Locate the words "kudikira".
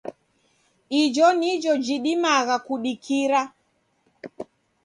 2.65-3.41